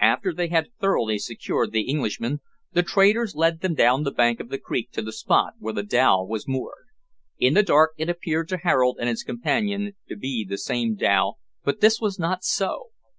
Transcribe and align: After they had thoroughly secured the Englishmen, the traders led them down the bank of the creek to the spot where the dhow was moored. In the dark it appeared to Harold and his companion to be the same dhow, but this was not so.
After 0.00 0.32
they 0.32 0.48
had 0.48 0.72
thoroughly 0.80 1.18
secured 1.18 1.72
the 1.72 1.90
Englishmen, 1.90 2.40
the 2.72 2.82
traders 2.82 3.34
led 3.34 3.60
them 3.60 3.74
down 3.74 4.02
the 4.02 4.10
bank 4.10 4.40
of 4.40 4.48
the 4.48 4.56
creek 4.56 4.90
to 4.92 5.02
the 5.02 5.12
spot 5.12 5.56
where 5.58 5.74
the 5.74 5.82
dhow 5.82 6.24
was 6.24 6.48
moored. 6.48 6.86
In 7.36 7.52
the 7.52 7.62
dark 7.62 7.92
it 7.98 8.08
appeared 8.08 8.48
to 8.48 8.56
Harold 8.56 8.96
and 8.98 9.10
his 9.10 9.22
companion 9.22 9.94
to 10.08 10.16
be 10.16 10.42
the 10.42 10.56
same 10.56 10.94
dhow, 10.94 11.34
but 11.64 11.80
this 11.82 12.00
was 12.00 12.18
not 12.18 12.44
so. 12.44 12.92